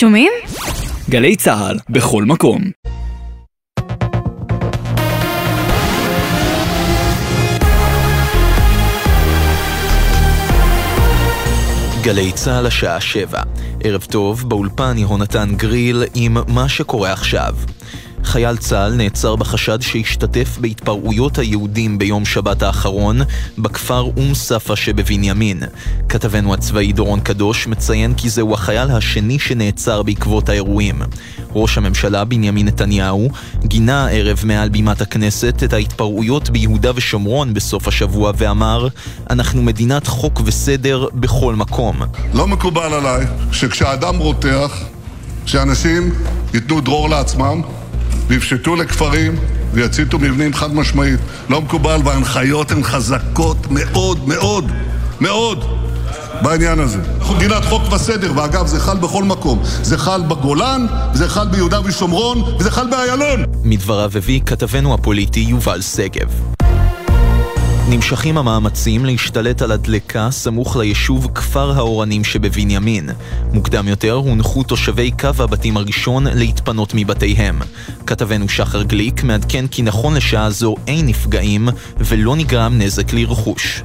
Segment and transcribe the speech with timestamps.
[0.00, 0.32] שומעים?
[1.10, 2.62] גלי צה"ל, בכל מקום.
[12.02, 13.42] גלי צה"ל השעה שבע.
[13.84, 17.54] ערב טוב, באולפן יהונתן גריל עם מה שקורה עכשיו.
[18.24, 23.20] חייל צה"ל נעצר בחשד שהשתתף בהתפרעויות היהודים ביום שבת האחרון
[23.58, 25.62] בכפר אום ספה שבבנימין.
[26.08, 31.02] כתבנו הצבאי דורון קדוש מציין כי זהו החייל השני שנעצר בעקבות האירועים.
[31.54, 33.28] ראש הממשלה בנימין נתניהו
[33.64, 38.88] גינה הערב מעל בימת הכנסת את ההתפרעויות ביהודה ושומרון בסוף השבוע ואמר
[39.30, 41.96] אנחנו מדינת חוק וסדר בכל מקום.
[42.34, 44.84] לא מקובל עליי שכשאדם רותח,
[45.46, 46.10] שאנשים
[46.54, 47.60] ייתנו דרור לעצמם
[48.28, 49.36] ויפשטו לכפרים
[49.72, 51.20] ויציתו מבנים חד משמעית.
[51.50, 54.72] לא מקובל, וההנחיות הן חזקות מאוד מאוד
[55.20, 55.64] מאוד
[56.42, 56.98] בעניין הזה.
[57.18, 59.62] אנחנו מדינת חוק וסדר, ואגב, זה חל בכל מקום.
[59.82, 63.44] זה חל בגולן, זה חל ביהודה ושומרון, וזה חל באיילון.
[63.64, 66.57] מדבריו הביא כתבנו הפוליטי יובל שגב.
[67.90, 73.10] נמשכים המאמצים להשתלט על הדלקה סמוך ליישוב כפר האורנים שבבנימין.
[73.52, 77.58] מוקדם יותר הונחו תושבי קו הבתים הראשון להתפנות מבתיהם.
[78.06, 83.82] כתבנו שחר גליק מעדכן כי נכון לשעה זו אין נפגעים ולא נגרם נזק לרכוש.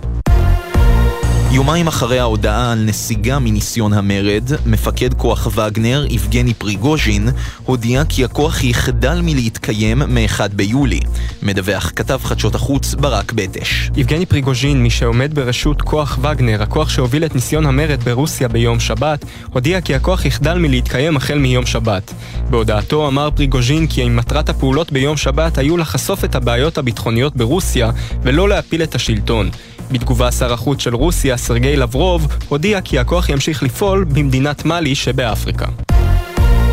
[1.54, 7.30] יומיים אחרי ההודעה על נסיגה מניסיון המרד, מפקד כוח וגנר, יבגני פריגוז'ין,
[7.66, 11.00] הודיע כי הכוח יחדל מלהתקיים מ-1 ביולי.
[11.44, 13.90] מדווח כתב חדשות החוץ ברק בטש.
[13.96, 19.26] יבגני פריגוז'ין, מי שעומד בראשות כוח וגנר, הכוח שהוביל את ניסיון המרד ברוסיה ביום שבת,
[19.54, 22.14] הודיע כי הכוח יחדל מלהתקיים החל מיום שבת.
[22.50, 27.92] בהודעתו אמר פריגוז'ין כי מטרת הפעולות ביום שבת היו לחשוף את הבעיות הביטחוניות ברוסיה
[28.24, 29.50] ולא להפיל את השלטון.
[29.94, 35.93] בתגובה שר החוץ של רוסיה, סרגי לברוב, הודיע כי הכוח ימשיך לפעול במדינת מאלי שבאפריקה.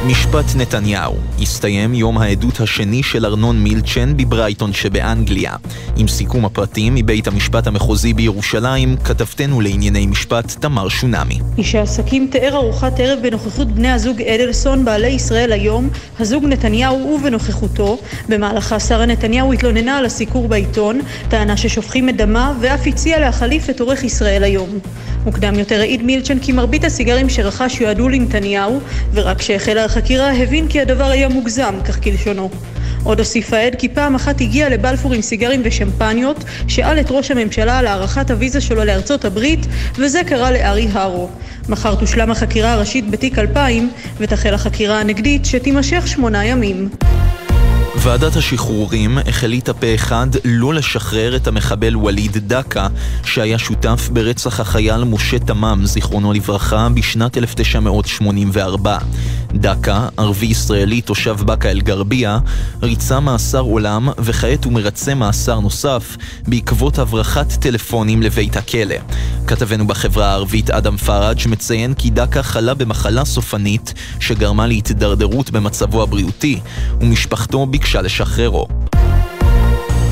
[0.06, 5.52] משפט נתניהו הסתיים יום העדות השני של ארנון מילצ'ן בברייטון שבאנגליה.
[5.96, 11.38] עם סיכום הפרטים מבית המשפט המחוזי בירושלים, כתבתנו לענייני משפט תמר שונמי.
[11.58, 15.88] איש העסקים תיאר ארוחת ערב בנוכחות בני הזוג אדלסון, בעלי ישראל היום,
[16.20, 17.98] הזוג נתניהו ובנוכחותו.
[18.28, 23.80] במהלכה שרה נתניהו התלוננה על הסיקור בעיתון, טענה ששופכים את דמה, ואף הציעה להחליף את
[23.80, 24.78] עורך ישראל היום.
[25.24, 28.80] מוקדם יותר העיד מילצ'ן כי מרבית הסיגרים שרכש יועדו לנתניהו,
[29.12, 32.50] ורק כשהחלה החקירה הבין כי הדבר היה מוגזם, כך כלשונו.
[33.04, 37.78] עוד הוסיף העד כי פעם אחת הגיע לבלפור עם סיגרים ושמפניות, שאל את ראש הממשלה
[37.78, 39.66] על הארכת הוויזה שלו לארצות הברית,
[39.98, 41.28] וזה קרה לארי הרו.
[41.68, 46.88] מחר תושלם החקירה הראשית בתיק 2000, ותחל החקירה הנגדית שתימשך שמונה ימים.
[47.96, 52.86] ועדת השחרורים החליטה פה אחד לא לשחרר את המחבל ווליד דקה,
[53.24, 58.98] שהיה שותף ברצח החייל משה תמם, זיכרונו לברכה, בשנת 1984.
[59.54, 62.38] דקה, ערבי ישראלי תושב באקה אל-גרבייה,
[62.82, 66.16] ריצה מאסר עולם וכעת הוא מרצה מאסר נוסף
[66.48, 68.96] בעקבות הברחת טלפונים לבית הכלא.
[69.46, 76.60] כתבנו בחברה הערבית אדם פראג' מציין כי דקה חלה במחלה סופנית שגרמה להתדרדרות במצבו הבריאותי,
[77.00, 78.89] ומשפחתו ביקשה לשחררו.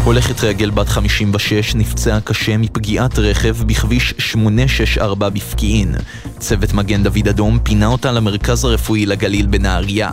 [0.09, 5.95] הולכת רגל בת 56 נפצעה קשה מפגיעת רכב בכביש 864 בפקיעין.
[6.39, 10.11] צוות מגן דוד אדום פינה אותה למרכז הרפואי לגליל בנהריה.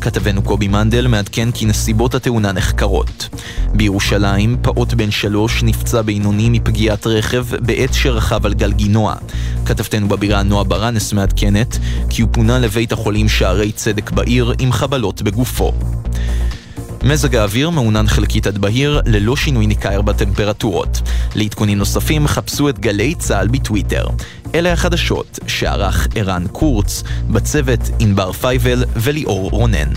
[0.00, 3.28] כתבנו קובי מנדל מעדכן כי נסיבות התאונה נחקרות.
[3.74, 9.14] בירושלים, פעוט בן שלוש נפצע בינוני מפגיעת רכב בעת שרכב על גלגינוע.
[9.66, 11.78] כתבתנו בבירה נועה ברנס מעדכנת
[12.10, 15.72] כי הוא פונה לבית החולים שערי צדק בעיר עם חבלות בגופו.
[17.02, 21.00] מזג האוויר מעונן חלקית עד בהיר, ללא שינוי ניכר בטמפרטורות.
[21.34, 24.06] לעדכונים נוספים חפשו את גלי צה"ל בטוויטר.
[24.54, 29.88] אלה החדשות שערך ערן קורץ, בצוות ענבר פייבל וליאור רונן.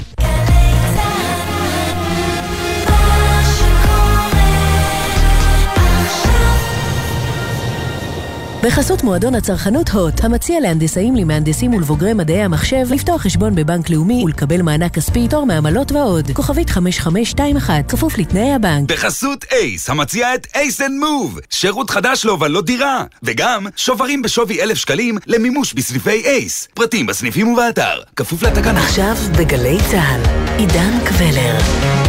[8.63, 14.61] בחסות מועדון הצרכנות הוט, המציע להנדסאים, למהנדסים ולבוגרי מדעי המחשב לפתוח חשבון בבנק לאומי ולקבל
[14.61, 16.31] מענק כספי, פטור מעמלות ועוד.
[16.33, 18.91] כוכבית 5521, כפוף לתנאי הבנק.
[18.91, 24.77] בחסות אייס, המציע את ACE and Move, שירות חדש להובלות דירה, וגם שוברים בשווי אלף
[24.77, 26.67] שקלים למימוש בסניפי אייס.
[26.73, 28.83] פרטים בסניפים ובאתר, כפוף לתקנה.
[28.83, 30.21] עכשיו בגלי צה"ל,
[30.57, 32.00] עידן קבלר.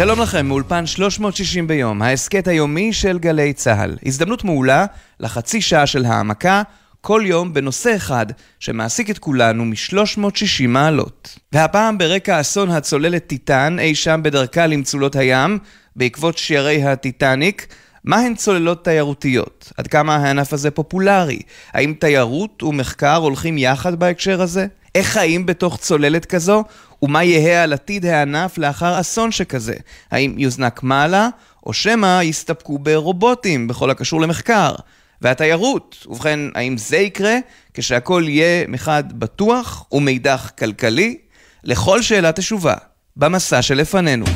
[0.00, 3.96] שלום לכם, מאולפן 360 ביום, ההסכת היומי של גלי צה"ל.
[4.06, 4.86] הזדמנות מעולה
[5.20, 6.62] לחצי שעה של העמקה,
[7.00, 8.26] כל יום בנושא אחד
[8.60, 11.38] שמעסיק את כולנו מ-360 מעלות.
[11.52, 15.58] והפעם ברקע אסון הצוללת טיטן אי שם בדרכה למצולות הים,
[15.96, 17.66] בעקבות שיירי הטיטניק,
[18.04, 19.72] מהן צוללות תיירותיות?
[19.76, 21.40] עד כמה הענף הזה פופולרי?
[21.72, 24.66] האם תיירות ומחקר הולכים יחד בהקשר הזה?
[24.94, 26.64] איך חיים בתוך צוללת כזו?
[27.02, 29.74] ומה יהא על עתיד הענף לאחר אסון שכזה?
[30.10, 31.28] האם יוזנק מעלה,
[31.66, 34.74] או שמא יסתפקו ברובוטים בכל הקשור למחקר?
[35.22, 37.36] והתיירות, ובכן, האם זה יקרה
[37.74, 41.18] כשהכול יהיה מחד בטוח ומאידך כלכלי?
[41.64, 42.74] לכל שאלה תשובה,
[43.16, 44.26] במסע שלפנינו.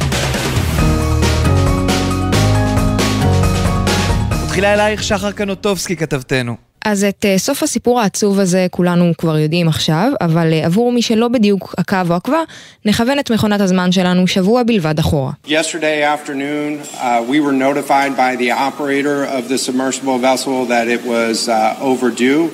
[4.44, 6.56] מתחילה אלייך שחר קנוטובסקי כתבתנו.
[6.84, 11.02] אז את uh, סוף הסיפור העצוב הזה כולנו כבר יודעים עכשיו, אבל uh, עבור מי
[11.02, 12.42] שלא בדיוק עקב או עקבה,
[12.84, 15.32] נכוון את מכונת הזמן שלנו שבוע בלבד אחורה.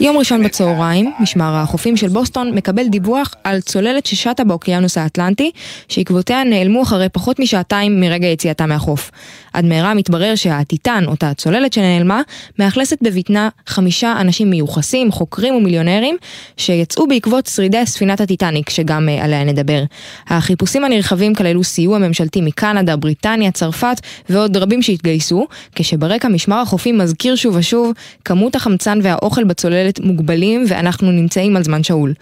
[0.00, 5.50] יום ראשון בצהריים, משמר החופים של בוסטון מקבל דיווח על צוללת ששטה באוקיינוס האטלנטי,
[5.88, 9.11] שעקבותיה נעלמו אחרי פחות משעתיים מרגע יציאתה מהחוף.
[9.52, 12.23] עד מהרה מתברר שהטיטן, אותה הצוללת שנעלמה,
[12.58, 16.17] מאכלסת בבטנה חמישה אנשים מיוחסים, חוקרים ומיליונרים,
[16.56, 19.82] שיצאו בעקבות שרידי ספינת הטיטניק, שגם uh, עליה נדבר.
[20.26, 27.37] החיפושים הנרחבים כללו סיוע ממשלתי מקנדה, בריטניה, צרפת ועוד רבים שהתגייסו, כשברקע משמר החופים מזכיר
[27.37, 27.93] שוב ושוב,
[28.25, 32.14] כמות החמצן והאוכל בצוללת מוגבלים ואנחנו נמצאים על זמן שאול.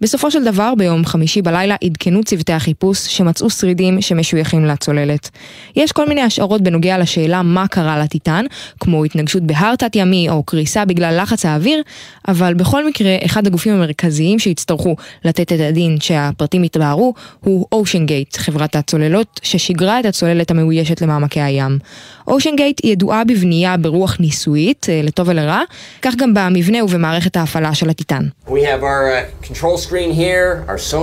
[0.00, 5.30] בסופו של דבר, ביום חמישי בלילה עדכנו צוותי החיפוש שמצאו שרידים שמשויכים לצוללת.
[5.76, 8.44] יש כל מיני השערות בנוגע לשאלה מה קרה לטיטן,
[8.80, 11.82] כמו התנגשות בהר תת-ימי או קריסה בגלל לחץ האוויר,
[12.28, 18.36] אבל בכל מקרה, אחד הגופים המרכזיים שיצטרכו לתת את הדין שהפרטים יתבהרו, הוא אושן גייט,
[18.36, 21.78] חברת הצוללות, ששיגרה את הצוללת המאוישת למעמקי הים.
[22.28, 25.60] אושן גייט ידועה בבנייה ברוח ניסויית, אה, לטוב ולרע,
[26.02, 28.24] כך גם במבנה ובמערכת ההפעלה של הטיטן.
[28.46, 28.54] Uh, here,
[30.20, 30.98] here, so.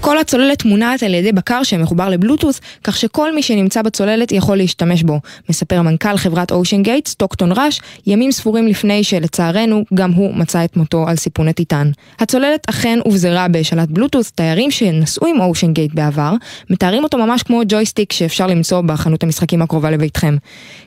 [0.00, 5.02] כל הצוללת מונעת על ידי בקר שמחובר לבלוטות', כך שכל מי שנמצא בצוללת יכול להשתמש
[5.02, 10.64] בו, מספר מנכ"ל חברת אושן גייט, סטוקטון ראש, ימים ספורים לפני שלצערנו גם הוא מצא
[10.64, 11.90] את מותו על סיפון הטיטן.
[12.18, 16.32] הצוללת אכן אובזרה בשלט בלוטות', תיירים שנסעו עם אושן גייט בעבר,
[16.70, 20.36] מתארים אותו ממש כמו ג'ויסטיק שאפשר למצוא בחנות המשחקים הקרובה לביתכם.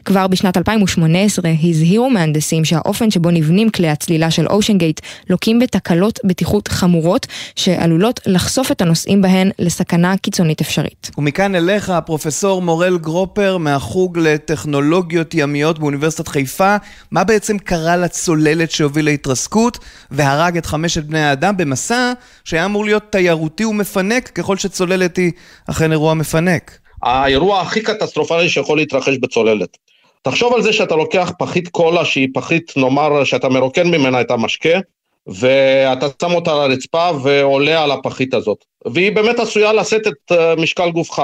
[0.06, 5.00] כבר בשנת 2018 הזהירו מהנדסים שהאופן שבו נבנים כלי הצלילה של אושן גייט
[5.30, 11.12] לוקים בתקלות בטיחות חמורות שעלולות לחשוף את הנוסעים בהן לסכנה קיצונית אפשרית.
[11.18, 16.76] ומכאן אליך, הפרופסור מורל גרופר מהחוג לטכנולוגיות ימיות באוניברסיטת חיפה,
[17.12, 19.78] מה בעצם קרה לצוללת שהוביל להתרסקות
[20.12, 22.14] והרג את חמשת בני האדם במסע
[22.44, 25.32] שהיה אמור להיות תיירותי ומפנק ככל שצוללת היא
[25.70, 26.80] אכן אירוע מפנק?
[27.04, 29.78] האירוע הכי קטסטרופלי שיכול להתרחש בצוללת.
[30.22, 34.80] תחשוב על זה שאתה לוקח פחית קולה שהיא פחית, נאמר, שאתה מרוקן ממנה את המשקה,
[35.28, 38.66] ואתה שם אותה על הרצפה ועולה על הפחית הזאת.
[38.86, 41.22] והיא באמת עשויה לשאת את אה, משקל גופך.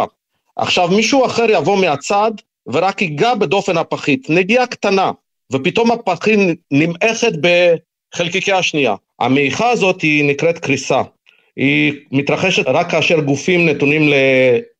[0.55, 2.31] עכשיו, מישהו אחר יבוא מהצד
[2.67, 5.11] ורק ייגע בדופן הפחית, נגיעה קטנה,
[5.51, 6.39] ופתאום הפחית
[6.71, 8.95] נמעכת בחלקיקי השנייה.
[9.19, 11.01] המעיכה הזאת היא נקראת קריסה.
[11.55, 14.09] היא מתרחשת רק כאשר גופים נתונים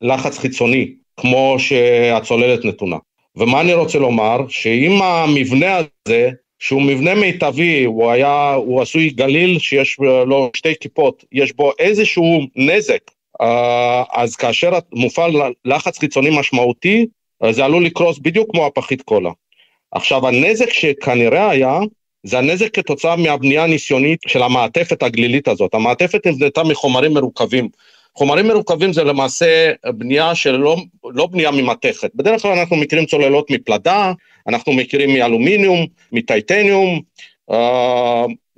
[0.02, 2.98] ללחץ חיצוני, כמו שהצוללת נתונה.
[3.36, 4.38] ומה אני רוצה לומר?
[4.50, 6.30] שאם המבנה הזה,
[6.62, 12.42] שהוא מבנה מיטבי, הוא היה, הוא עשוי גליל שיש לו שתי כיפות, יש בו איזשהו
[12.56, 13.12] נזק,
[13.42, 15.32] אה, אז כאשר מופעל
[15.66, 17.06] לחץ חיצוני משמעותי,
[17.50, 19.30] זה עלול לקרוס בדיוק כמו הפחית קולה.
[19.92, 21.80] עכשיו, הנזק שכנראה היה,
[22.24, 25.74] זה הנזק כתוצאה מהבנייה הניסיונית של המעטפת הגלילית הזאת.
[25.74, 27.70] המעטפת נבנתה מחומרים מרוכבים.
[28.18, 32.12] חומרים מרוכבים זה למעשה בנייה של לא, לא בנייה ממתכת.
[32.16, 34.12] בדרך כלל אנחנו מכירים צוללות מפלדה,
[34.48, 37.00] אנחנו מכירים מאלומיניום, מטייטניום,
[37.52, 37.56] uh,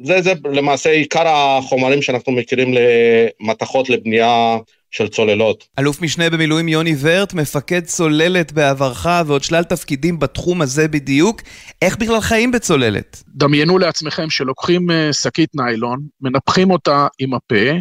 [0.04, 4.58] זה, זה למעשה עיקר החומרים שאנחנו מכירים למתכות לבנייה
[4.92, 5.68] של צוללות.
[5.80, 11.42] אלוף משנה במילואים יוני ורט, מפקד צוללת בעברך ועוד שלל תפקידים בתחום הזה בדיוק.
[11.82, 13.24] איך בכלל חיים בצוללת?
[13.28, 17.72] דמיינו לעצמכם שלוקחים אה, שקית ניילון, מנפחים אותה עם הפה,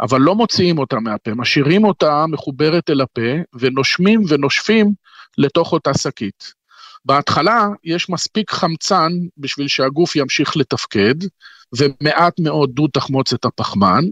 [0.00, 4.92] אבל לא מוציאים אותה מהפה, משאירים אותה מחוברת אל הפה, ונושמים ונושפים
[5.38, 6.52] לתוך אותה שקית.
[7.04, 11.14] בהתחלה יש מספיק חמצן בשביל שהגוף ימשיך לתפקד,
[11.78, 14.04] ומעט מאוד דו תחמוצת הפחמן,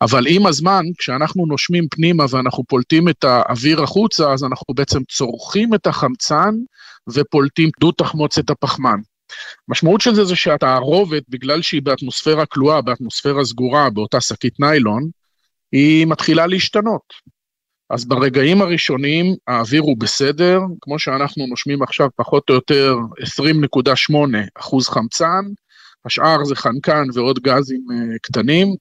[0.00, 5.74] אבל עם הזמן, כשאנחנו נושמים פנימה ואנחנו פולטים את האוויר החוצה, אז אנחנו בעצם צורכים
[5.74, 6.54] את החמצן
[7.08, 9.00] ופולטים דו תחמוצת הפחמן.
[9.68, 15.08] המשמעות של זה זה שהתערובת, בגלל שהיא באטמוספירה כלואה, באטמוספירה סגורה, באותה שקית ניילון,
[15.72, 17.26] היא מתחילה להשתנות.
[17.90, 24.14] אז ברגעים הראשונים האוויר הוא בסדר, כמו שאנחנו נושמים עכשיו פחות או יותר 20.8
[24.58, 25.44] אחוז חמצן,
[26.04, 28.74] השאר זה חנקן ועוד גזים אה, קטנים,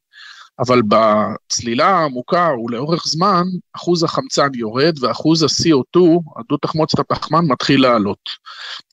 [0.59, 3.43] אבל בצלילה העמוקה ולאורך זמן,
[3.75, 5.99] אחוז החמצן יורד ואחוז ה-CO2,
[6.39, 8.29] הדו תחמוצת הפחמן, מתחיל לעלות.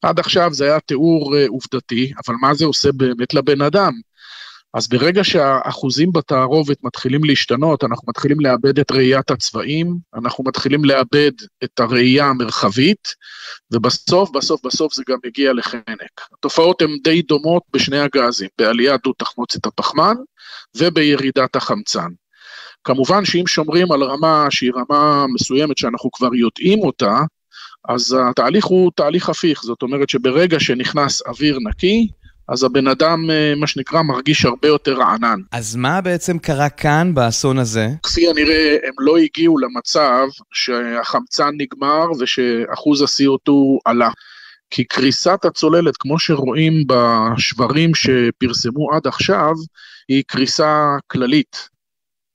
[0.02, 3.92] עד עכשיו זה היה תיאור אה, עובדתי, אבל מה זה עושה באמת לבן אדם?
[4.75, 11.33] אז ברגע שהאחוזים בתערובת מתחילים להשתנות, אנחנו מתחילים לאבד את ראיית הצבעים, אנחנו מתחילים לאבד
[11.64, 13.09] את הראייה המרחבית,
[13.73, 16.21] ובסוף, בסוף, בסוף זה גם מגיע לחנק.
[16.38, 20.14] התופעות הן די דומות בשני הגזים, בעליית דו תחמוצת הפחמן
[20.76, 22.09] ובירידת החמצן.
[22.85, 27.19] כמובן שאם שומרים על רמה שהיא רמה מסוימת שאנחנו כבר יודעים אותה,
[27.88, 32.09] אז התהליך הוא תהליך הפיך, זאת אומרת שברגע שנכנס אוויר נקי,
[32.49, 35.41] אז הבן אדם, אה, מה שנקרא, מרגיש הרבה יותר רענן.
[35.53, 37.89] אז מה בעצם קרה כאן באסון הזה?
[38.03, 43.53] כפי הנראה, הם לא הגיעו למצב שהחמצן נגמר ושאחוז ה-CO2
[43.85, 44.11] עלה.
[44.71, 49.53] כי קריסת הצוללת, כמו שרואים בשברים שפרסמו עד עכשיו,
[50.09, 51.69] היא קריסה כללית.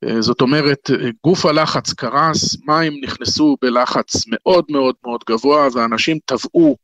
[0.03, 0.89] אה, זאת אומרת,
[1.23, 6.77] גוף הלחץ קרס, מים נכנסו בלחץ מאוד מאוד מאוד גבוה, ואנשים טבעו,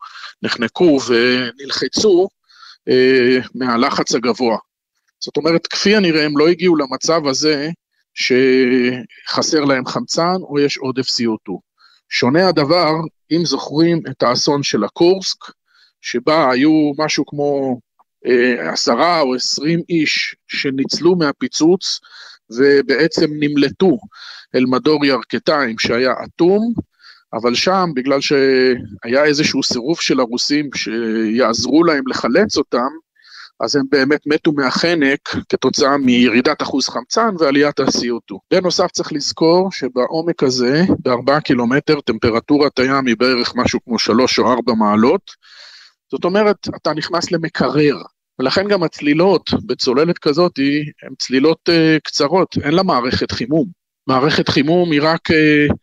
[0.44, 2.28] נחנקו ונלחצו,
[2.90, 4.58] אה, מהלחץ הגבוה.
[5.20, 7.70] זאת אומרת, כפי הנראה הם לא הגיעו למצב הזה
[8.14, 11.54] שחסר להם חמצן או יש עודף CO2.
[12.10, 12.92] שונה הדבר,
[13.32, 15.38] אם זוכרים את האסון של הקורסק,
[16.02, 17.80] שבה היו משהו כמו
[18.26, 22.00] אה, עשרה או עשרים איש שניצלו מהפיצוץ
[22.50, 23.98] ובעצם נמלטו
[24.56, 26.74] אל מדור ירכתיים שהיה אטום,
[27.34, 32.90] אבל שם, בגלל שהיה איזשהו סירוב של הרוסים שיעזרו להם לחלץ אותם,
[33.60, 38.36] אז הם באמת מתו מהחנק כתוצאה מירידת אחוז חמצן ועליית ה-CO2.
[38.52, 44.54] בנוסף צריך לזכור שבעומק הזה, בארבעה קילומטר, טמפרטורת הים היא בערך משהו כמו שלוש או
[44.54, 45.32] ארבע מעלות.
[46.12, 47.98] זאת אומרת, אתה נכנס למקרר,
[48.40, 50.60] ולכן גם הצלילות בצוללת כזאת
[51.04, 53.68] הן צלילות uh, קצרות, אין לה מערכת חימום.
[54.08, 55.74] מערכת חימום היא רק uh,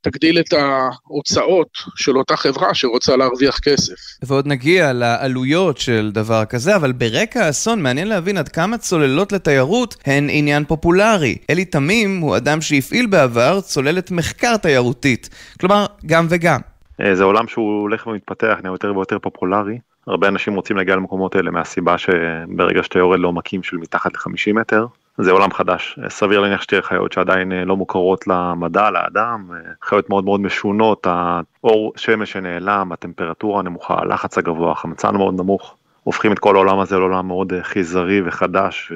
[0.00, 3.94] תגדיל את ההוצאות של אותה חברה שרוצה להרוויח כסף.
[4.22, 9.96] ועוד נגיע לעלויות של דבר כזה, אבל ברקע האסון מעניין להבין עד כמה צוללות לתיירות
[10.06, 11.36] הן עניין פופולרי.
[11.50, 15.30] אלי תמים הוא אדם שהפעיל בעבר צוללת מחקר תיירותית.
[15.60, 16.60] כלומר, גם וגם.
[17.00, 19.78] אה, זה עולם שהוא הולך ומתפתח, נהיה יותר ויותר פופולרי.
[20.06, 24.86] הרבה אנשים רוצים להגיע למקומות האלה מהסיבה שברגע שאתה יורד לעומקים של מתחת ל-50 מטר,
[25.18, 25.98] זה עולם חדש.
[26.08, 31.06] סביר להניח שתהיה חיות שעדיין אה, לא מוכרות למדע, לאדם, אה, חיות מאוד מאוד משונות,
[31.06, 36.98] האור שמש שנעלם, הטמפרטורה הנמוכה, הלחץ הגבוה, החמצן מאוד נמוך, הופכים את כל העולם הזה
[36.98, 38.92] לעולם מאוד אה, חיזרי וחדש,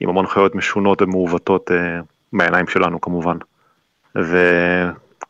[0.00, 1.70] עם המון חיות משונות ומעוותות
[2.32, 3.36] מהעיניים שלנו כמובן.
[4.18, 4.36] ו...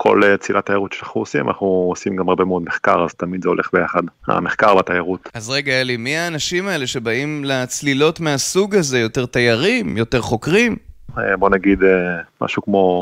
[0.02, 3.48] כל אה, צילת תיירות שאנחנו עושים, אנחנו עושים גם הרבה מאוד מחקר, אז תמיד זה
[3.48, 5.28] הולך ביחד, המחקר והתיירות.
[5.34, 8.98] אז רגע, אלי, מי האנשים האלה שבאים לצלילות מהסוג הזה?
[8.98, 9.96] יותר תיירים?
[9.96, 10.76] יותר חוקרים?
[11.18, 13.00] אה, בוא נגיד אה, משהו כמו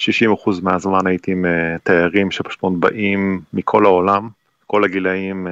[0.00, 0.04] 60%
[0.62, 1.44] מהזמן הייתי עם
[1.82, 4.28] תיירים שפשוט באים מכל העולם.
[4.66, 5.46] כל הגילאים,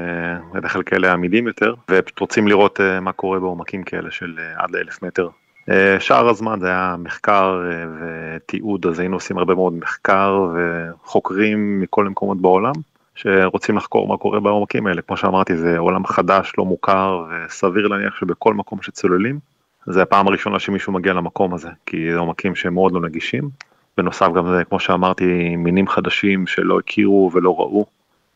[0.54, 5.02] בדרך כלל כאלה עמידים יותר, ופשוט רוצים לראות מה קורה בעומקים כאלה של עד לאלף
[5.02, 5.28] מטר.
[5.70, 7.84] אה, שאר הזמן זה היה מחקר אה,
[8.36, 12.72] ותיעוד, אז היינו עושים הרבה מאוד מחקר וחוקרים מכל המקומות בעולם
[13.14, 15.02] שרוצים לחקור מה קורה בעומקים האלה.
[15.02, 19.38] כמו שאמרתי, זה עולם חדש, לא מוכר, וסביר להניח שבכל מקום שצוללים,
[19.86, 23.48] זה הפעם הראשונה שמישהו מגיע למקום הזה, כי זה עומקים שהם מאוד לא נגישים.
[23.98, 27.86] בנוסף גם זה, כמו שאמרתי, מינים חדשים שלא הכירו ולא ראו.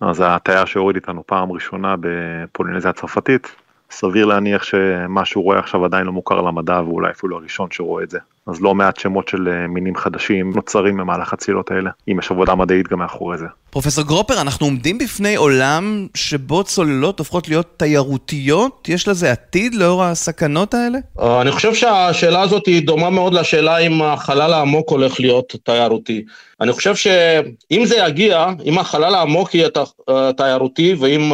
[0.00, 3.56] אז התייר שהוריד איתנו פעם ראשונה בפולינזיה הצרפתית,
[3.90, 8.10] סביר להניח שמה שהוא רואה עכשיו עדיין לא מוכר למדע ואולי אפילו הראשון שרואה את
[8.10, 8.18] זה.
[8.46, 12.54] אז לא מעט שמות של אה, מינים חדשים נוצרים במהלך הצלילות האלה, אם יש עבודה
[12.54, 13.46] מדעית גם מאחורי זה.
[13.70, 18.88] פרופסור גרופר, אנחנו עומדים בפני עולם שבו צוללות הופכות להיות תיירותיות?
[18.88, 20.98] יש לזה עתיד לאור הסכנות האלה?
[21.20, 26.24] אה, אני חושב שהשאלה הזאת היא דומה מאוד לשאלה אם החלל העמוק הולך להיות תיירותי.
[26.60, 29.68] אני חושב שאם זה יגיע, אם החלל העמוק יהיה
[30.08, 31.32] אה, תיירותי ואם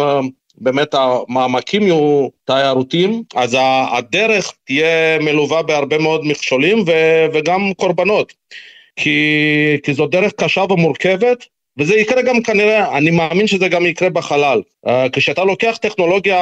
[0.62, 3.57] באמת המעמקים יהיו תיירותיים, אז
[3.92, 8.33] הדרך תהיה מלווה בהרבה מאוד מכשולים ו- וגם קורבנות.
[8.97, 9.19] כי,
[9.83, 11.47] כי זו דרך קשה ומורכבת,
[11.78, 14.61] וזה יקרה גם כנראה, אני מאמין שזה גם יקרה בחלל.
[14.87, 16.38] Uh, כשאתה לוקח טכנולוגיה,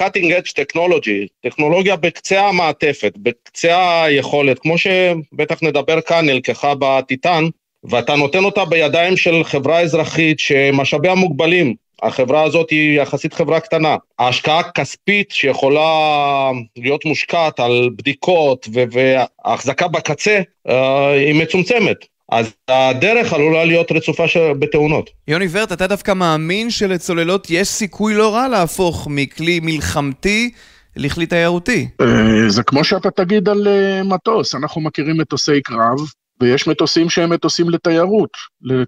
[0.00, 7.44] cutting edge technology, טכנולוגיה בקצה המעטפת, בקצה היכולת, כמו שבטח נדבר כאן, נלקחה בטיטן,
[7.84, 13.96] ואתה נותן אותה בידיים של חברה אזרחית שמשאביה מוגבלים, החברה הזאת היא יחסית חברה קטנה.
[14.18, 21.96] ההשקעה הכספית שיכולה להיות מושקעת על בדיקות והחזקה בקצה, אה, היא מצומצמת.
[22.32, 24.52] אז הדרך עלולה להיות רצופה של...
[24.58, 25.10] בתאונות.
[25.28, 30.50] יוני ורט, אתה דווקא מאמין שלצוללות יש סיכוי לא רע להפוך מכלי מלחמתי
[30.96, 31.88] לכלי תיירותי?
[32.00, 35.98] אה, זה כמו שאתה תגיד על אה, מטוס, אנחנו מכירים מטוסי קרב,
[36.40, 38.30] ויש מטוסים שהם מטוסים לתיירות,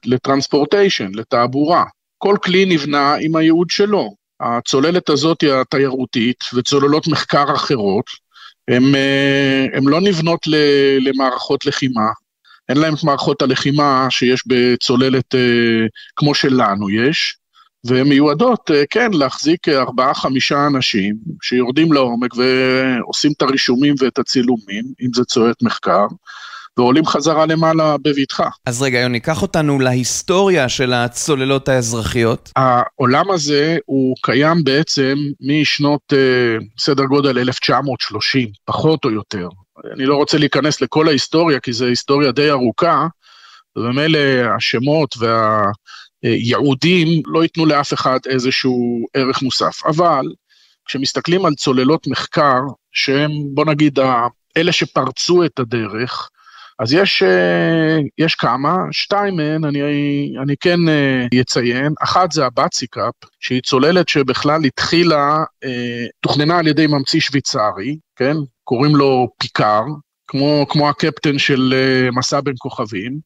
[0.05, 1.85] לטרנספורטיישן, לתעבורה.
[2.23, 4.15] כל כלי נבנה עם הייעוד שלו.
[4.41, 8.05] הצוללת הזאת היא התיירותית, וצוללות מחקר אחרות,
[8.69, 10.41] הן לא נבנות
[11.01, 12.07] למערכות לחימה,
[12.69, 15.87] אין להם את מערכות הלחימה שיש בצוללת אה,
[16.17, 17.37] כמו שלנו יש,
[17.85, 25.09] והן מיועדות, אה, כן, להחזיק ארבעה-חמישה אנשים שיורדים לעומק ועושים את הרישומים ואת הצילומים, אם
[25.15, 26.07] זה צוללת מחקר,
[26.79, 28.49] ועולים חזרה למעלה בבטחה.
[28.67, 32.51] אז רגע, יוני, קח אותנו להיסטוריה של הצוללות האזרחיות.
[32.57, 39.49] העולם הזה הוא קיים בעצם משנות אה, סדר גודל 1930, פחות או יותר.
[39.95, 43.07] אני לא רוצה להיכנס לכל ההיסטוריה, כי זו היסטוריה די ארוכה,
[43.77, 44.19] וממילא
[44.57, 45.15] השמות
[46.25, 49.87] והייעודים לא ייתנו לאף אחד איזשהו ערך מוסף.
[49.87, 50.25] אבל
[50.87, 52.61] כשמסתכלים על צוללות מחקר,
[52.93, 53.99] שהם, בוא נגיד,
[54.57, 56.29] אלה שפרצו את הדרך,
[56.83, 57.23] אז יש,
[58.19, 59.83] יש כמה, שתיים מהן אני,
[60.43, 60.81] אני כן
[61.41, 65.45] אציין, אחת זה הבאציקאפ, שהיא צוללת שבכלל התחילה,
[66.21, 68.37] תוכננה על ידי ממציא שוויצרי, כן?
[68.65, 69.83] קוראים לו פיקר,
[70.27, 73.19] כמו, כמו הקפטן של אה, מסע בין כוכבים,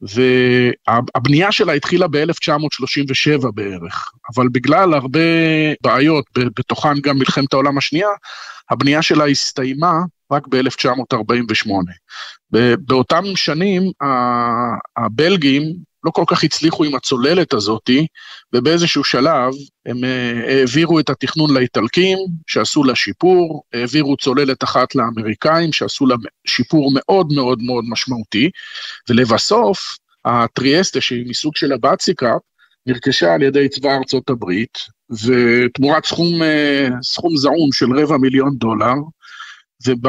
[0.00, 5.20] והבנייה שלה התחילה ב-1937 בערך, אבל בגלל הרבה
[5.82, 8.08] בעיות, בתוכן גם מלחמת העולם השנייה,
[8.70, 9.92] הבנייה שלה הסתיימה
[10.32, 11.70] רק ב-1948.
[12.78, 13.82] באותם שנים
[14.96, 15.62] הבלגים
[16.04, 18.06] לא כל כך הצליחו עם הצוללת הזאתי,
[18.52, 19.52] ובאיזשהו שלב
[19.86, 26.16] הם אה, העבירו את התכנון לאיטלקים, שעשו לה שיפור, העבירו צוללת אחת לאמריקאים, שעשו לה
[26.46, 28.50] שיפור מאוד מאוד מאוד משמעותי,
[29.08, 32.40] ולבסוף, הטריאסטה, שהיא מסוג של הבאציקאפ,
[32.86, 34.78] נרכשה על ידי צבא ארצות הברית,
[35.10, 38.94] ותמורת סכום, אה, סכום זעום של רבע מיליון דולר,
[39.86, 40.06] וב...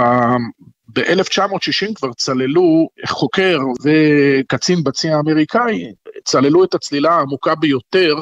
[0.96, 5.86] ב-1960 כבר צללו חוקר וקצין בצי האמריקאי,
[6.26, 8.16] צללו את הצלילה העמוקה ביותר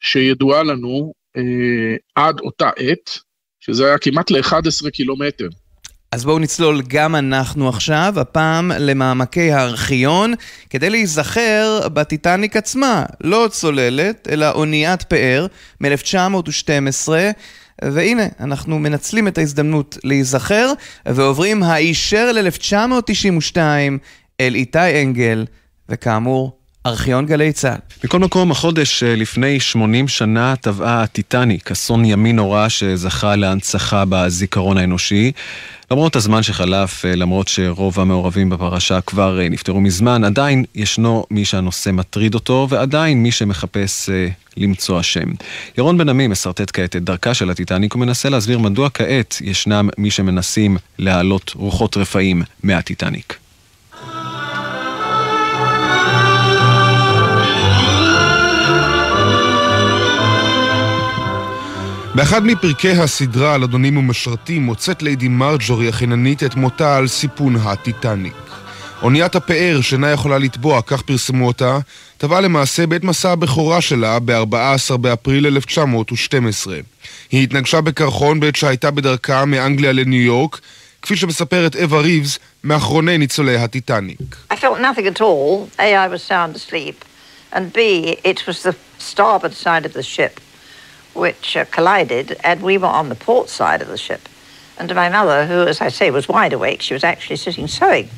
[0.00, 1.42] שידועה לנו אה,
[2.14, 3.10] עד אותה עת,
[3.60, 5.48] שזה היה כמעט ל-11 קילומטר.
[6.12, 10.34] אז בואו נצלול גם אנחנו עכשיו, הפעם למעמקי הארכיון,
[10.70, 15.46] כדי להיזכר בטיטניק עצמה, לא צוללת, אלא אוניית פאר
[15.80, 17.08] מ-1912.
[17.82, 20.72] והנה, אנחנו מנצלים את ההזדמנות להיזכר,
[21.06, 23.56] ועוברים הישר ל-1992
[24.40, 25.46] אל איתי אנגל,
[25.88, 28.04] וכאמור, ארכיון גלי צה"ל.
[28.04, 34.78] מכל מקום, החודש אה, לפני 80 שנה טבעה הטיטניק, אסון ימי נורא שזכה להנצחה בזיכרון
[34.78, 35.32] האנושי.
[35.90, 41.44] למרות הזמן שחלף, אה, למרות שרוב המעורבים בפרשה כבר אה, נפטרו מזמן, עדיין ישנו מי
[41.44, 44.10] שהנושא מטריד אותו, ועדיין מי שמחפש
[44.56, 45.28] למצוא אשם.
[45.78, 50.10] ירון בן עמי משרטט כעת את דרכה של הטיטניק ומנסה להסביר מדוע כעת ישנם מי
[50.10, 53.43] שמנסים להעלות רוחות רפאים מהטיטניק.
[62.14, 68.34] באחד מפרקי הסדרה על אדונים ומשרתים מוצאת ליידי מרג'ורי החיננית את מותה על סיפון הטיטניק.
[69.02, 71.78] אוניית הפאר שאינה יכולה לטבוע, כך פרסמו אותה,
[72.18, 76.76] טבעה למעשה בעת מסע הבכורה שלה ב-14 באפריל 1912.
[77.30, 80.60] היא התנגשה בקרחון בעת שהייתה בדרכה מאנגליה לניו יורק,
[81.02, 84.18] כפי שמספרת אווה ריבס, מאחרוני ניצולי הטיטניק.
[87.56, 87.78] And B,
[88.24, 90.40] it was the starboard side of the ship.
[91.14, 94.28] Which uh, collided, and we were on the port side of the ship.
[94.78, 97.68] And to my mother, who, as I say, was wide awake, she was actually sitting
[97.68, 98.08] sewing.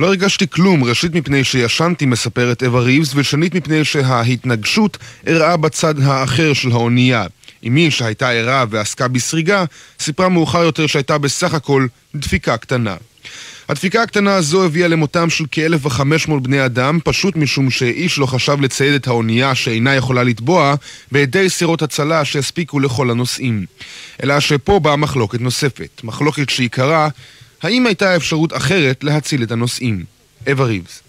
[0.00, 6.52] לא הרגשתי כלום, ראשית מפני שישנתי, מספרת אווה ריבס, ושנית מפני שההתנגשות אירעה בצד האחר
[6.52, 7.26] של האונייה.
[7.66, 9.64] אמי, שהייתה ערה ועסקה בסריגה,
[10.00, 12.96] סיפרה מאוחר יותר שהייתה בסך הכל דפיקה קטנה.
[13.72, 18.94] הדפיקה הקטנה הזו הביאה למותם של כ-1,500 בני אדם, פשוט משום שאיש לא חשב לצייד
[18.94, 20.74] את האונייה שאינה יכולה לטבוע
[21.12, 23.66] בידי סירות הצלה שיספיקו לכל הנוסעים.
[24.22, 27.08] אלא שפה באה מחלוקת נוספת, מחלוקת שעיקרה,
[27.62, 30.04] האם הייתה אפשרות אחרת להציל את הנוסעים?
[30.50, 31.02] אווה ריבס.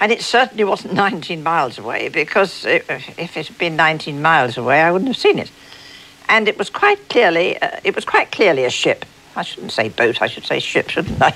[0.00, 4.82] And it certainly wasn't 19 miles away, because if it had been 19 miles away,
[4.82, 5.50] I wouldn't have seen it.
[6.28, 9.04] And it was quite clearly, uh, it was quite clearly a ship.
[9.36, 11.32] I shouldn't say boat, I should say ship, shouldn't I?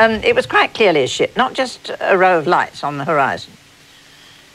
[0.00, 3.04] Um, it was quite clearly a ship, not just a row of lights on the
[3.04, 3.52] horizon.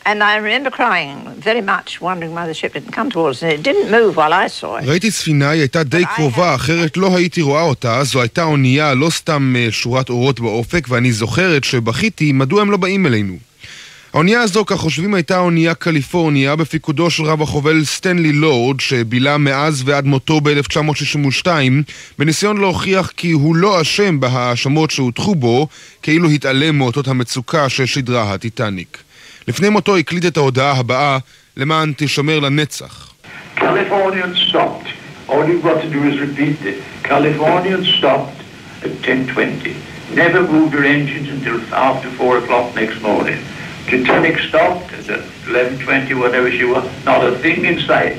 [0.05, 1.17] And I remember crying
[1.49, 4.33] very much, wondering why the ship didn't come towards us, and it didn't move while
[4.33, 4.85] I saw it.
[4.85, 8.03] ראיתי ספינה, היא הייתה די קרובה, אחרת לא הייתי רואה אותה.
[8.03, 12.77] זו הייתה אונייה, לא סתם אה, שורת אורות באופק, ואני זוכרת שבכיתי מדוע הם לא
[12.77, 13.37] באים אלינו.
[14.13, 19.83] האונייה הזו, כך חושבים, הייתה אונייה קליפורניה בפיקודו של רב החובל סטנלי לורד, שבילה מאז
[19.85, 21.47] ועד מותו ב-1962,
[22.19, 25.67] בניסיון להוכיח כי הוא לא אשם בהאשמות שהוטחו בו,
[26.01, 28.97] כאילו התעלם מאותות המצוקה ששידרה הטיטניק.
[29.47, 31.17] לפני מותו הקליט את ההודעה הבאה,
[31.57, 33.09] למען תשמר לנצח.
[33.57, 34.87] Californian stopped.
[35.27, 36.77] All you've got to do is repeat it.
[37.03, 38.39] Californian stopped
[38.85, 39.75] at 10.20.
[40.15, 41.57] Never moved her engines until
[41.89, 43.39] after 4 o'clock next morning.
[43.89, 46.85] Titanic stopped at 11.20, whatever she was.
[47.05, 48.17] Not a thing in sight.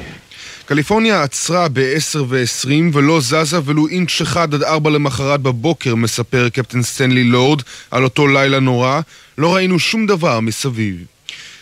[0.67, 6.83] קליפורניה עצרה ב-10 ו-20 ולא זזה ולו אינץ' אחד עד 4 למחרת בבוקר, מספר קפטן
[6.83, 9.01] סטנלי לורד על אותו לילה נורא.
[9.39, 11.05] לא ראינו שום דבר מסביב.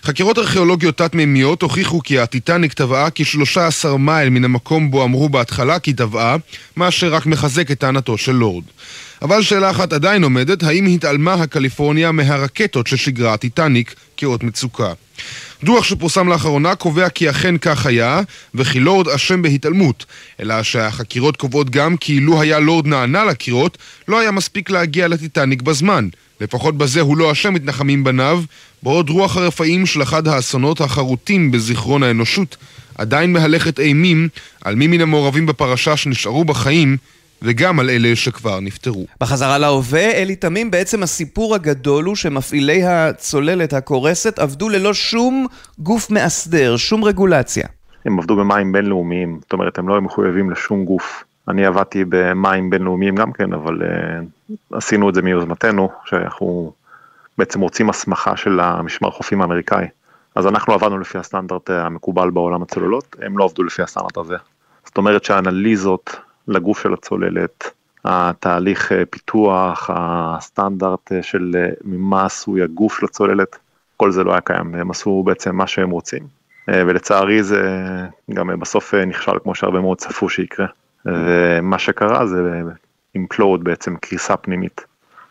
[0.05, 5.93] חקירות ארכיאולוגיות תת-מימיות הוכיחו כי הטיטניק טבעה כ-13 מייל מן המקום בו אמרו בהתחלה כי
[5.93, 6.37] טבעה,
[6.77, 8.65] מה שרק מחזק את טענתו של לורד.
[9.23, 14.93] אבל שאלה אחת עדיין עומדת, האם התעלמה הקליפורניה מהרקטות ששיגרה הטיטניק כאות מצוקה?
[15.65, 18.21] דוח שפורסם לאחרונה קובע כי אכן כך היה,
[18.55, 20.07] וכי לורד אשם בהתעלמות,
[20.41, 25.63] אלא שהחקירות קובעות גם כי לו היה לורד נענה לקירות, לא היה מספיק להגיע לטיטניק
[25.63, 26.09] בזמן.
[26.41, 28.43] לפחות בזה הוא לא אשם מתנחמים בניו,
[28.83, 32.57] בעוד רוח הרפאים של אחד האסונות החרוטים בזיכרון האנושות
[32.99, 34.29] עדיין מהלכת אימים
[34.65, 36.97] על מי מן המעורבים בפרשה שנשארו בחיים
[37.43, 39.07] וגם על אלה שכבר נפטרו.
[39.21, 45.47] בחזרה להווה, אלי תמים, בעצם הסיפור הגדול הוא שמפעילי הצוללת הקורסת עבדו ללא שום
[45.79, 47.67] גוף מאסדר, שום רגולציה.
[48.07, 51.25] הם עבדו במים בינלאומיים, זאת אומרת הם לא מחויבים לשום גוף.
[51.49, 54.25] אני עבדתי במים בינלאומיים גם כן, אבל uh,
[54.73, 56.73] עשינו את זה מיוזמתנו, שאנחנו
[57.39, 59.87] בעצם רוצים הסמכה של המשמר חופים האמריקאי.
[60.35, 64.37] אז אנחנו עבדנו לפי הסטנדרט המקובל בעולם הצוללות, הם לא עבדו לפי הסטנדרט הזה.
[64.85, 66.17] זאת אומרת שהאנליזות
[66.49, 67.71] לגוף של הצוללת,
[68.05, 73.59] התהליך אה, פיתוח, הסטנדרט אה, של אה, ממה עשוי הגוף של הצוללת,
[73.97, 76.39] כל זה לא היה קיים, הם עשו בעצם מה שהם רוצים.
[76.71, 77.63] ולצערי זה
[78.35, 80.67] גם בסוף נכשל כמו שהרבה מאוד צפו שיקרה.
[81.07, 82.63] ומה שקרה זה
[83.15, 84.85] אימפלוד בעצם, קריסה פנימית.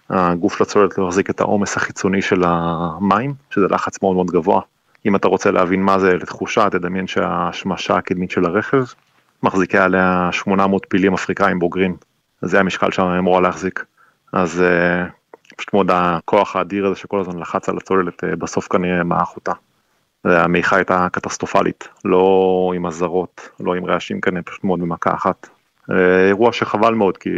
[0.10, 4.62] הגוף של הצוללת לא החזיק את העומס החיצוני של המים, שזה לחץ מאוד מאוד גבוה.
[5.06, 8.84] אם אתה רוצה להבין מה זה לתחושה, תדמיין שהשמשה הקדמית של הרכב
[9.44, 11.96] מחזיקה עליה 800 פילים אפריקאים בוגרים,
[12.42, 13.86] זה המשקל שם אמורה להחזיק.
[14.34, 19.04] אז uh, פשוט מאוד הכוח האדיר הזה שכל הזמן לחץ על הצוללת, uh, בסוף כנראה
[19.04, 19.52] מעך אותה.
[20.26, 25.50] והמעיכה הייתה קטסטרופלית, לא עם אזהרות, לא עם רעשים כנראה, פשוט מאוד במכה אחת.
[26.28, 27.30] אירוע שחבל מאוד, כי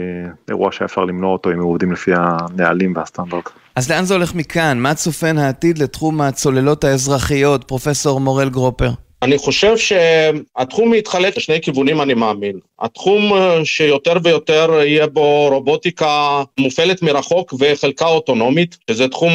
[0.49, 3.49] אירוע שאפשר למנוע אותו אם עובדים לפי הנהלים והסטנדרט.
[3.75, 4.79] אז לאן זה הולך מכאן?
[4.79, 8.89] מה צופן העתיד לתחום הצוללות האזרחיות, פרופסור מורל גרופר?
[9.21, 12.59] אני חושב שהתחום יתחלק לשני כיוונים, אני מאמין.
[12.79, 19.33] התחום אה, שיותר ויותר יהיה בו רובוטיקה מופעלת מרחוק וחלקה אוטונומית, שזה תחום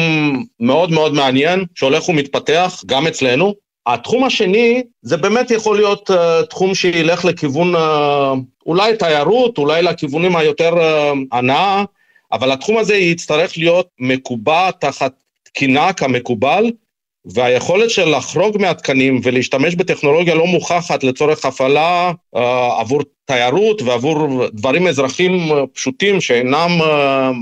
[0.59, 3.53] מאוד מאוד מעניין, שהולך ומתפתח גם אצלנו.
[3.87, 7.79] התחום השני, זה באמת יכול להיות uh, תחום שילך לכיוון uh,
[8.65, 11.83] אולי תיירות, אולי לכיוונים היותר uh, הנאה,
[12.31, 16.71] אבל התחום הזה יצטרך להיות מקובע תחת תקינה כמקובל,
[17.25, 22.39] והיכולת של לחרוג מהתקנים ולהשתמש בטכנולוגיה לא מוכחת לצורך הפעלה uh,
[22.79, 26.85] עבור תיירות ועבור דברים אזרחיים פשוטים שאינם uh,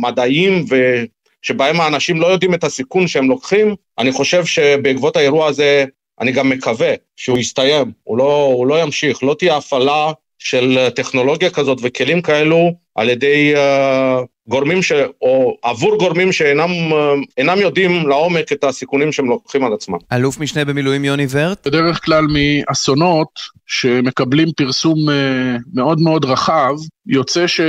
[0.02, 5.86] מדעיים ושבהם האנשים לא יודעים את הסיכון שהם לוקחים, אני חושב שבעקבות האירוע הזה,
[6.22, 11.50] אני גם מקווה שהוא יסתיים, הוא לא, הוא לא ימשיך, לא תהיה הפעלה של טכנולוגיה
[11.50, 13.60] כזאת וכלים כאלו על ידי uh,
[14.48, 14.92] גורמים ש...
[15.22, 16.70] או עבור גורמים שאינם
[17.40, 19.98] uh, יודעים לעומק את הסיכונים שהם לוקחים על עצמם.
[20.12, 21.68] אלוף משנה במילואים יוני ורט?
[21.68, 23.30] בדרך כלל מאסונות
[23.66, 25.14] שמקבלים פרסום uh,
[25.74, 26.74] מאוד מאוד רחב,
[27.08, 27.62] יוצא ש...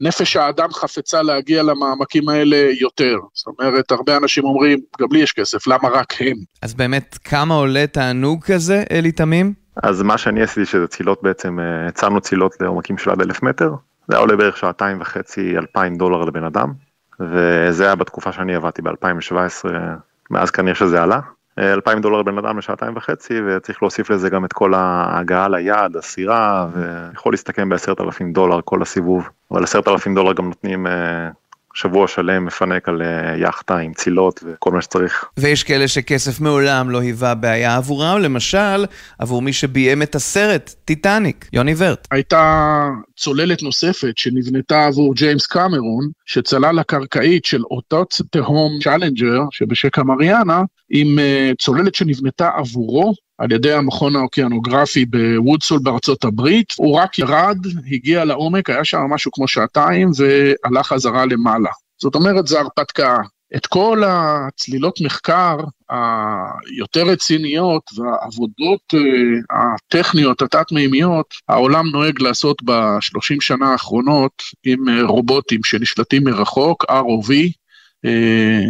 [0.00, 3.16] נפש האדם חפצה להגיע למעמקים האלה יותר.
[3.34, 6.36] זאת אומרת, הרבה אנשים אומרים, גם לי יש כסף, למה רק הם?
[6.62, 9.52] אז באמת, כמה עולה תענוג כזה, אלי תמים?
[9.82, 13.70] אז מה שאני עשיתי שזה צילות בעצם, הצענו צילות לעומקים של עד אלף מטר,
[14.08, 16.72] זה היה עולה בערך שעתיים וחצי, אלפיים דולר לבן אדם,
[17.20, 19.68] וזה היה בתקופה שאני עבדתי ב-2017,
[20.30, 21.20] מאז כנראה שזה עלה.
[21.58, 26.66] אלפיים דולר לבן אדם לשעתיים וחצי, וצריך להוסיף לזה גם את כל ההגעה ליעד, הסירה,
[26.72, 30.86] ויכול להסתכם בעשרת אלפים דולר כל הסיבוב, אבל עשרת אלפים דולר גם נותנים
[31.76, 35.24] שבוע שלם מפנק על אה, יאכטה עם צלילות וכל מה שצריך.
[35.36, 38.84] ויש כאלה שכסף מעולם לא היווה בעיה עבורם, למשל
[39.18, 42.08] עבור מי שביים את הסרט טיטניק, יוני ורט.
[42.10, 42.84] הייתה
[43.16, 51.18] צוללת נוספת שנבנתה עבור ג'יימס קמרון, שצלל לקרקעית של אותו תהום צ'אלנג'ר שבשקע מריאנה, עם
[51.18, 57.58] אה, צוללת שנבנתה עבורו על ידי המכון האוקיינוגרפי בוודס הול בארצות הברית, הוא רק ירד,
[57.92, 61.70] הגיע לעומק, היה שם משהו כמו שעתיים והלך חזרה למעלה.
[62.02, 63.16] זאת אומרת, זו הרפתקה.
[63.56, 65.56] את כל הצלילות מחקר
[65.90, 74.32] היותר רציניות והעבודות אה, הטכניות התת-מימיות, העולם נוהג לעשות בשלושים שנה האחרונות
[74.66, 77.32] עם אה, רובוטים שנשלטים מרחוק, ROV,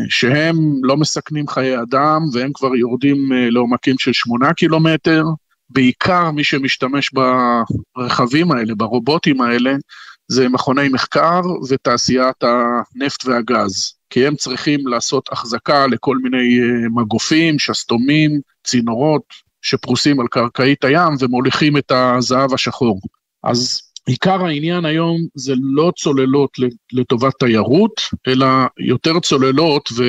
[0.09, 5.25] שהם לא מסכנים חיי אדם והם כבר יורדים אה, לעומקים של שמונה קילומטר.
[5.71, 7.11] בעיקר מי שמשתמש
[7.97, 9.75] ברכבים האלה, ברובוטים האלה,
[10.29, 13.93] זה מכוני מחקר ותעשיית הנפט והגז.
[14.11, 19.23] כי הם צריכים לעשות החזקה לכל מיני אה, מגופים, שסתומים, צינורות
[19.63, 23.01] שפרוסים על קרקעית הים ומוליכים את הזהב השחור.
[23.45, 26.51] אז עיקר העניין היום זה לא צוללות
[26.93, 28.47] לטובת תיירות, אלא
[28.79, 30.05] יותר צוללות ו,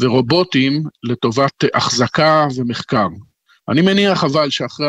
[0.00, 3.08] ורובוטים לטובת החזקה ומחקר.
[3.68, 4.86] אני מניח אבל שאחרי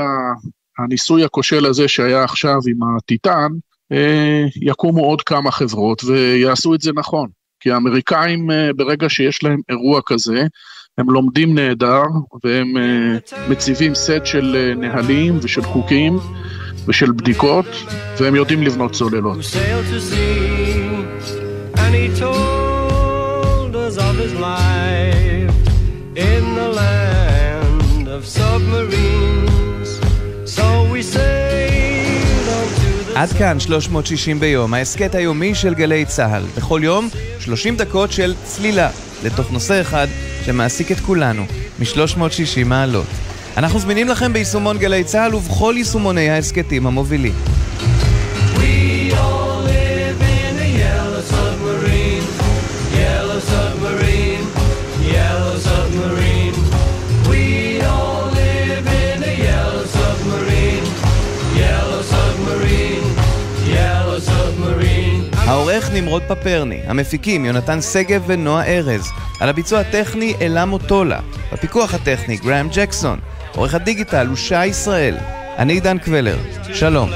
[0.79, 3.47] הניסוי הכושל הזה שהיה עכשיו עם הטיטן,
[3.91, 7.29] אה, יקומו עוד כמה חברות ויעשו את זה נכון.
[7.59, 10.47] כי האמריקאים, אה, ברגע שיש להם אירוע כזה,
[10.97, 12.03] הם לומדים נהדר
[12.43, 13.17] והם אה,
[13.49, 16.17] מציבים סט של נהלים ושל חוקים.
[16.87, 17.65] ושל בדיקות,
[18.19, 19.37] והם יודעים לבנות צוללות.
[33.15, 36.43] עד כאן 360 ביום, ההסכת היומי של גלי צה"ל.
[36.57, 38.89] בכל יום 30 דקות של צלילה,
[39.23, 40.07] לתוך נושא אחד
[40.45, 41.45] שמעסיק את כולנו,
[41.79, 43.26] מ-360 מעלות.
[43.57, 47.33] אנחנו זמינים לכם ביישומון גלי צה"ל ובכל יישומוני ההסכתים המובילים.
[65.33, 71.19] העורך נמרוד פפרני, המפיקים יונתן שגב ונועה ארז, על הביצוע הטכני אלה מוטולה,
[71.53, 73.19] בפיקוח הטכני גראם ג'קסון,
[73.57, 75.17] עורך הדיגיטל הוא שי ישראל.
[75.57, 76.37] אני עידן קבלר.
[76.73, 77.09] שלום.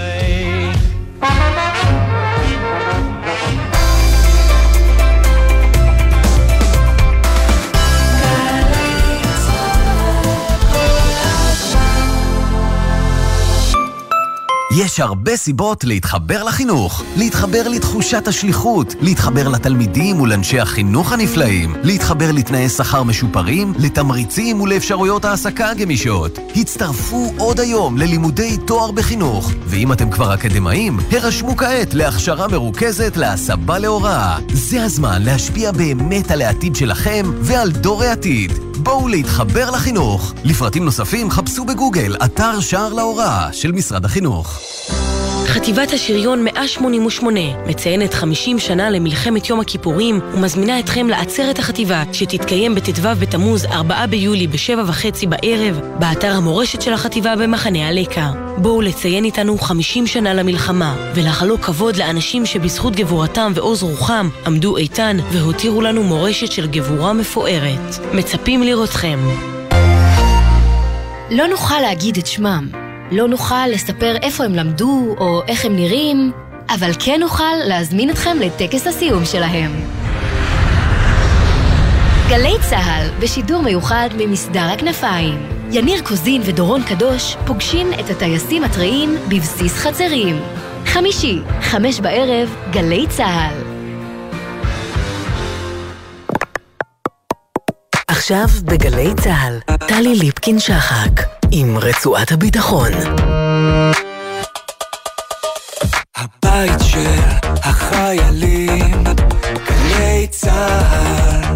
[14.76, 22.70] יש הרבה סיבות להתחבר לחינוך, להתחבר לתחושת השליחות, להתחבר לתלמידים ולאנשי החינוך הנפלאים, להתחבר לתנאי
[22.70, 26.40] שכר משופרים, לתמריצים ולאפשרויות העסקה גמישות.
[26.56, 33.80] הצטרפו עוד היום ללימודי תואר בחינוך, ואם אתם כבר אקדמאים, הרשמו כעת להכשרה מרוכזת להסבה
[33.80, 34.38] להוראה.
[34.54, 38.52] זה הזמן להשפיע באמת על העתיד שלכם ועל דור העתיד.
[38.84, 40.34] בואו להתחבר לחינוך.
[40.44, 44.61] לפרטים נוספים חפשו בגוגל אתר שער להוראה של משרד החינוך.
[45.52, 53.10] חטיבת השריון 188 מציינת 50 שנה למלחמת יום הכיפורים ומזמינה אתכם לעצרת החטיבה שתתקיים בט"ו
[53.20, 58.32] בתמוז 4 ביולי בשבע וחצי בערב באתר המורשת של החטיבה במחנה הלקה.
[58.58, 65.18] בואו לציין איתנו 50 שנה למלחמה ולחלוק כבוד לאנשים שבזכות גבורתם ועוז רוחם עמדו איתן
[65.32, 68.14] והותירו לנו מורשת של גבורה מפוארת.
[68.14, 69.20] מצפים לראותכם.
[71.32, 72.68] לא נוכל להגיד את שמם,
[73.12, 76.32] לא נוכל לספר איפה הם למדו או איך הם נראים,
[76.70, 79.72] אבל כן נוכל להזמין אתכם לטקס הסיום שלהם.
[82.30, 85.50] גלי צה"ל, בשידור מיוחד ממסדר הכנפיים.
[85.72, 90.42] יניר קוזין ודורון קדוש פוגשים את הטייסים הטריים בבסיס חצרים.
[90.86, 93.56] חמישי, חמש בערב, גלי צה"ל.
[98.08, 102.92] עכשיו בגלי צה"ל, טלי ליפקין-שחק, עם רצועת הביטחון.
[106.16, 107.20] הבית של
[107.64, 109.04] החיילים,
[109.68, 111.56] גלי צה"ל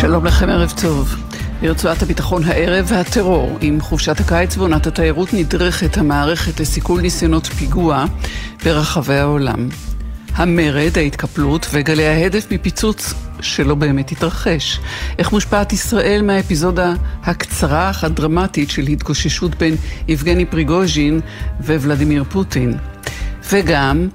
[0.00, 1.14] שלום לכם, ערב טוב.
[1.62, 8.04] ברצועת הביטחון הערב והטרור, עם חופשת הקיץ ועונת התיירות נדרכת המערכת לסיכול ניסיונות פיגוע
[8.64, 9.68] ברחבי העולם.
[10.34, 14.80] המרד, ההתקפלות וגלי ההדף מפיצוץ שלא באמת התרחש.
[15.18, 19.74] איך מושפעת ישראל מהאפיזודה הקצרה אך הדרמטית של התגוששות בין
[20.08, 21.20] יבגני פריגוז'ין
[21.60, 22.78] וולדימיר פוטין.
[23.52, 24.08] וגם,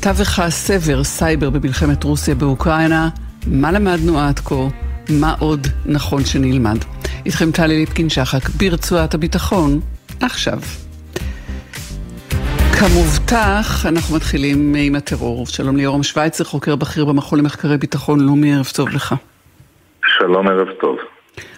[0.00, 3.08] תווך הסבר סייבר במלחמת רוסיה באוקראינה,
[3.46, 4.68] מה למדנו עד כה,
[5.08, 6.78] מה עוד נכון שנלמד.
[7.26, 9.80] איתכם טלי ליפקין שחק ברצועת הביטחון,
[10.20, 10.60] עכשיו.
[12.80, 15.46] כמובטח, אנחנו מתחילים עם הטרור.
[15.46, 19.14] שלום ליורם שווייצר, חוקר בכיר במכון למחקרי ביטחון לאומי, ערב טוב לך.
[20.18, 20.96] שלום, ערב טוב.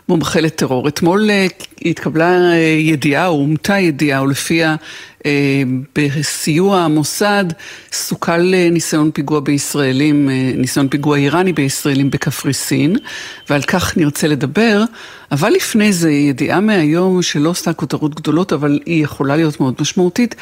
[0.08, 0.88] מומחה לטרור.
[0.88, 1.46] אתמול אה,
[1.84, 4.76] התקבלה אה, ידיעה, או אומתה ידיעה, ולפיה
[5.26, 5.62] אה,
[5.94, 7.44] בסיוע המוסד
[7.92, 12.96] סוכל ניסיון פיגוע בישראלים, ניסיון פיגוע איראני בישראלים בקפריסין,
[13.50, 14.82] ועל כך נרצה לדבר.
[15.32, 20.34] אבל לפני זה, ידיעה מהיום שלא עושה כותרות גדולות, אבל היא יכולה להיות מאוד משמעותית.